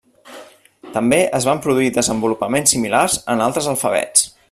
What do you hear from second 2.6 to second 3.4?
similars